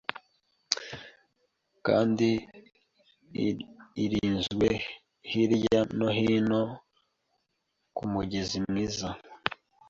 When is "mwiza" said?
8.67-9.09